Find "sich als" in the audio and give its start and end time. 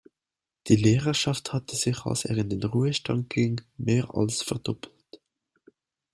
1.75-2.25